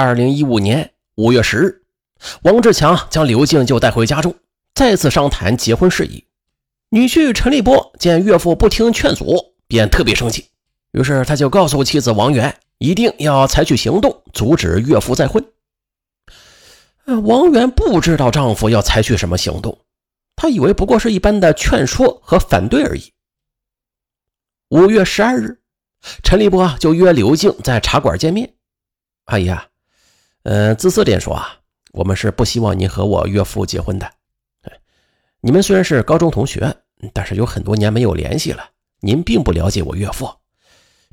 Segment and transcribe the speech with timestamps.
[0.00, 1.82] 二零一五年五月十日，
[2.42, 4.34] 王志强将刘静就带回家中，
[4.74, 6.24] 再次商谈结婚事宜。
[6.88, 10.48] 女婿陈立波见岳父不听劝阻，便特别生气，
[10.92, 15.44] 于是他就告诉妻子王媛，一定要采取行动阻止岳父再婚。
[17.22, 19.78] 王媛不知道丈夫要采取什么行动，
[20.34, 23.12] 她以为不过是一般的劝说和反对而已。
[24.70, 25.60] 五月十二日，
[26.22, 28.54] 陈立波就约刘静在茶馆见面。
[29.26, 29.68] 阿姨啊，
[30.42, 31.56] 呃，自私点说啊，
[31.92, 34.10] 我们是不希望您和我岳父结婚的。
[35.40, 36.74] 你们虽然是高中同学，
[37.12, 38.68] 但是有很多年没有联系了，
[39.00, 40.30] 您并不了解我岳父。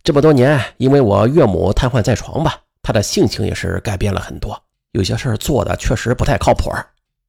[0.04, 4.62] 这么多年，因为我岳母瘫痪在床吧，他的性情也是改变了很多。
[4.92, 6.72] 有些事做的确实不太靠谱。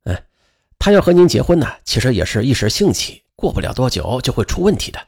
[0.04, 0.16] 嗯，
[0.78, 5.00] 他要和您结婚呢，其实也是一时兴起，过不了多久就会出问题的。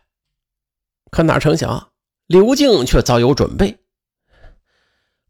[1.11, 1.91] 可哪成想，
[2.27, 3.77] 刘静却早有准备。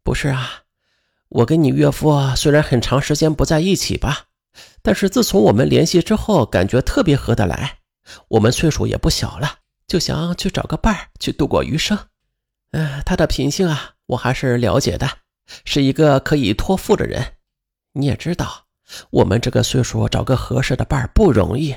[0.03, 0.60] 不是啊，
[1.31, 4.25] 我跟你岳父虽然很长时间不在一起吧，
[4.81, 7.77] 但是自从我们联系之后，感觉特别合得来。
[8.27, 11.97] 我们岁数也不小了，就想去找个伴儿去度过余生。
[12.71, 15.09] 嗯，他的品性啊，我还是了解的。
[15.63, 17.33] 是一个可以托付的人，
[17.93, 18.65] 你也知道，
[19.09, 21.75] 我们这个岁数找个合适的伴儿不容易。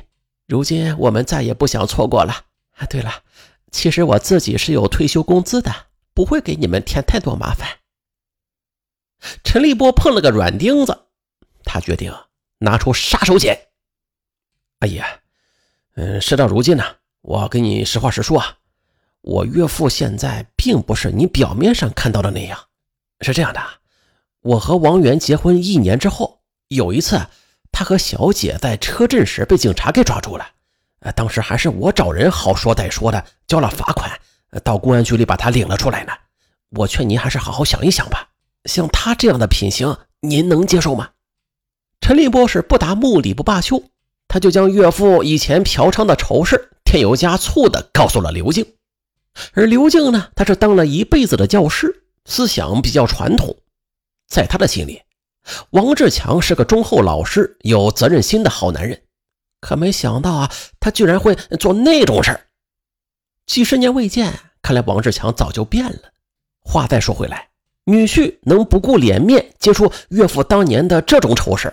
[0.49, 2.33] 如今我们再也不想错过了。
[2.77, 3.13] 啊，对了，
[3.71, 5.73] 其实我自己是有退休工资的，
[6.13, 7.69] 不会给你们添太多麻烦。
[9.43, 11.07] 陈立波碰了个软钉子，
[11.65, 12.15] 他决定
[12.59, 13.57] 拿出杀手锏。
[14.81, 15.01] 阿姨，
[15.97, 16.85] 嗯，事到如今呢，
[17.23, 18.59] 我跟你实话实说啊，
[19.23, 22.59] 我岳父现在并不是你表面上看到的那样。
[23.21, 23.63] 是这样的，
[24.41, 27.27] 我和王源结婚一年之后，有一次，
[27.73, 30.47] 他和小姐在车震时被警察给抓住了。
[31.01, 34.11] 呃，当时还是我找人好说歹说的交了罚款，
[34.63, 36.13] 到公安局里把他领了出来呢。
[36.71, 38.29] 我劝您还是好好想一想吧。
[38.65, 41.11] 像他这样的品行，您能接受吗？
[42.01, 43.83] 陈立波是不达目的不罢休，
[44.29, 48.75] 他就将岳父以前嫖娼的丑事添油加醋的告诉了刘静。
[49.53, 52.03] 而刘静呢，他是当了一辈子的教师。
[52.27, 53.55] 思想比较传统，
[54.27, 55.03] 在他的心里，
[55.73, 59.03] 王志强是个忠厚老实、有责任心的好男人。
[59.61, 62.47] 可没想到啊，他居然会做那种事儿。
[63.45, 64.33] 几十年未见，
[64.63, 66.13] 看来王志强早就变了。
[66.63, 67.51] 话再说回来，
[67.85, 71.73] 女婿能不顾脸面接触岳父当年的这种丑事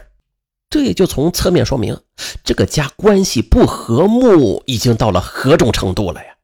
[0.70, 2.00] 这也就从侧面说明
[2.44, 6.36] 这个家关系不和睦已经到了何种程度了呀？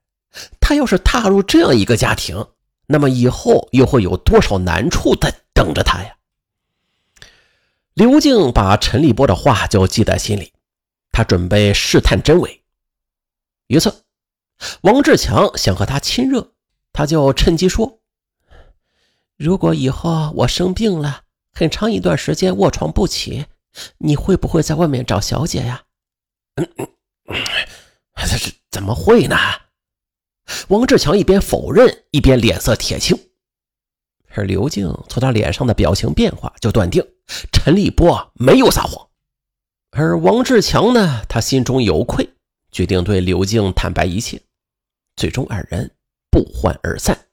[0.59, 2.45] 他要是踏入这样一个家庭，
[2.87, 6.15] 那么以后又会有多少难处在等着他呀？
[7.93, 10.53] 刘静把陈立波的话就记在心里，
[11.11, 12.61] 他准备试探真伪。
[13.67, 14.03] 一次，
[14.81, 16.51] 王志强想和他亲热，
[16.93, 17.96] 他就趁机说
[19.37, 21.21] ：“如果以后我生病了，
[21.53, 23.45] 很长一段时间卧床不起，
[23.99, 25.83] 你会不会在外面找小姐呀
[26.57, 26.87] ？”“嗯嗯，
[28.15, 29.35] 这这怎么会呢？”
[30.69, 33.17] 王志强一边否认，一边脸色铁青。
[34.33, 37.03] 而刘静从他脸上的表情变化就断定
[37.51, 39.07] 陈立波没有撒谎。
[39.91, 42.29] 而王志强呢，他心中有愧，
[42.71, 44.41] 决定对刘静坦白一切。
[45.15, 45.91] 最终，二人
[46.31, 47.26] 不欢而散。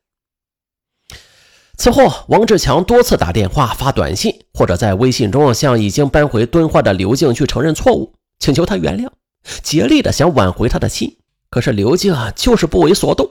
[1.77, 9.11] 此后，王志强多次打电话、发短信，或者在微信中向已经搬回敦化的刘静去承认错误，请求他原谅，
[9.63, 11.19] 竭力的想挽回他的心。
[11.51, 13.29] 可是刘静就是不为所动，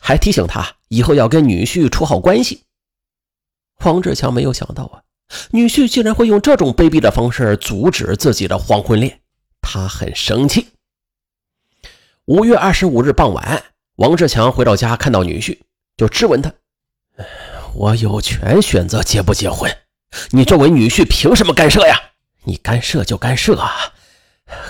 [0.00, 2.62] 还提醒他以后要跟女婿处好关系。
[3.84, 5.02] 王志强没有想到啊，
[5.50, 9.20] 女婿竟然会用这种卑鄙的方式阻止自己的黄昏恋，
[9.60, 10.68] 他很生气。
[12.26, 13.64] 五月二十五日傍晚，
[13.96, 15.58] 王志强回到家，看到女婿，
[15.96, 16.52] 就质问他
[17.74, 19.70] ：“我有权选择结不结婚，
[20.30, 21.96] 你作为女婿凭什么干涉呀？
[22.44, 23.92] 你干涉就干涉啊，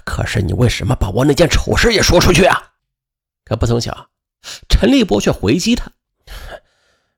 [0.05, 2.73] 可是你为什么把我那件丑事也说出去啊？”
[3.45, 4.09] 可不曾想，
[4.69, 5.91] 陈立波却回击他：“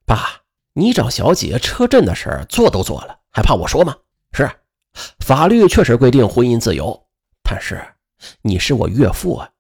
[0.07, 0.43] 爸，
[0.75, 3.97] 你找小姐车震的事做都做了，还怕我说吗？
[4.33, 4.51] 是，
[5.19, 7.07] 法律确实规定婚姻自由，
[7.43, 7.83] 但是
[8.43, 9.51] 你是我岳父啊，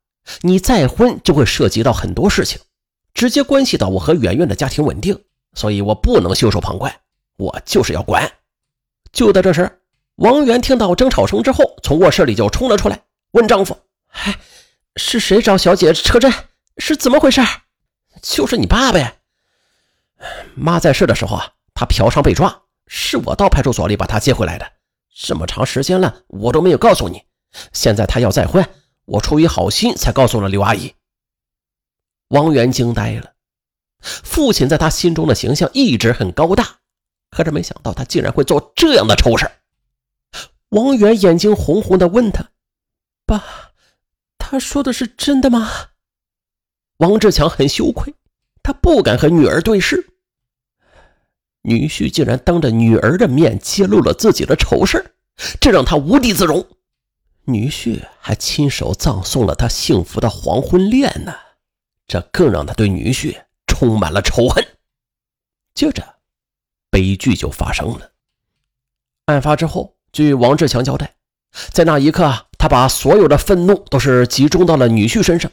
[0.43, 2.61] 你再婚就会涉及到很多事情，
[3.13, 6.95] 直接关系到我和圆圆的家庭稳定，所以我不能袖手旁观，
[7.37, 8.33] 我就是要管。”
[9.13, 9.81] 就在这时，
[10.17, 13.03] 王源听到争吵声之后，从卧室里就冲了出来，
[13.33, 13.79] 问丈夫
[14.13, 14.39] ：“哎，
[14.97, 16.33] 是谁找小姐车震？”
[16.79, 17.43] 是怎么回事？
[18.23, 19.21] 就是你爸呗。
[20.55, 24.73] 妈在世的时候啊，他嫖娼被抓，是我到派出所里把他接回来的。
[25.15, 27.23] 这么长时间了，我都没有告诉你。
[27.75, 28.67] 现在他要再婚，
[29.05, 30.95] 我出于好心才告诉了刘阿姨。
[32.29, 33.33] 王源惊呆了，
[34.03, 36.77] 父亲在他心中的形象一直很高大，
[37.31, 39.51] 可是没想到他竟然会做这样的丑事。
[40.71, 42.51] 王源眼睛红红的问他
[43.25, 43.45] ：“爸，
[44.39, 45.71] 他说的是真的吗？”
[46.99, 48.15] 王志强很羞愧，
[48.63, 50.09] 他不敢和女儿对视。
[51.63, 55.15] 女婿竟然当着女儿的面揭露了自己的丑事，
[55.61, 56.67] 这让他无地自容。
[57.45, 61.35] 女婿还亲手葬送了他幸福的黄昏恋呢，
[62.07, 63.37] 这更让他对女婿
[63.82, 64.64] 充满了仇恨。
[65.75, 66.14] 接着，
[66.88, 68.12] 悲剧就发生了。
[69.25, 71.17] 案发之后，据王志强交代，
[71.73, 75.50] 在那一刻，他把所有的愤怒都是集中到了女婿身上。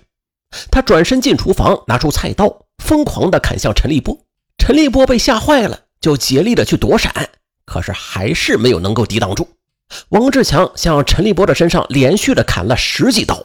[0.70, 4.16] 他转身进厨房，拿出菜刀，疯狂地砍向陈立波。
[4.60, 7.32] 陈立波被吓坏了，就竭力的去躲闪，
[7.66, 9.50] 可是还是没有能够抵挡住。
[10.10, 13.44] 王志强向陈立波的身上连续的砍了十几刀，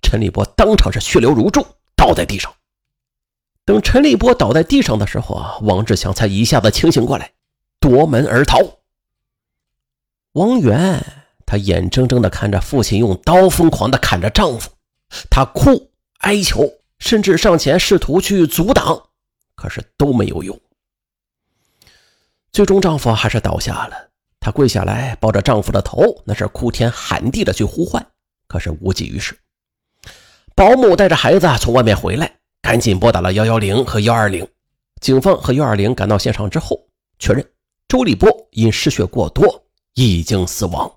[0.00, 2.50] 陈立波当场是血流如注，倒在地上。
[3.70, 7.30] 等陈立波倒在地上的时候啊，王志强才一下子清醒过来，
[7.78, 8.58] 夺门而逃。
[10.32, 11.00] 王源，
[11.46, 14.72] 他眼睁睁的看着父亲用刀疯狂的砍着丈夫，
[15.30, 15.88] 他哭
[16.18, 16.68] 哀求，
[16.98, 19.00] 甚至上前试图去阻挡，
[19.54, 20.60] 可是都没有用。
[22.50, 24.10] 最终，丈夫还是倒下了。
[24.40, 28.04] 她跪下来抱着丈夫的头，那是哭天喊地的去呼唤，
[28.48, 29.38] 可是无济于事。
[30.56, 32.39] 保姆带着孩子从外面回来。
[32.70, 34.46] 赶紧拨打了幺幺零和幺二零，
[35.00, 36.80] 警方和幺二零赶到现场之后，
[37.18, 37.44] 确认
[37.88, 39.64] 周立波因失血过多
[39.94, 40.88] 已经死亡。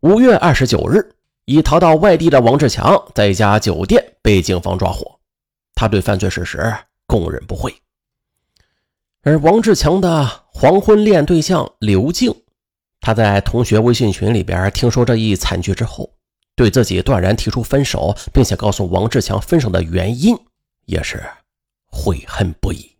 [0.00, 1.14] 五月二十九日，
[1.44, 5.20] 已逃到外地的王志强在一家酒店被警方抓获，
[5.76, 6.74] 他对犯罪事实
[7.06, 7.72] 供认不讳。
[9.22, 12.34] 而王志强的黄昏恋对象刘静，
[13.00, 16.10] 他在同学微信群里边听说这一惨剧之后。
[16.56, 20.36] 对自己断然提出分手，并且告诉王志强分手的原因，
[20.86, 21.22] 也是
[21.86, 22.93] 悔恨不已。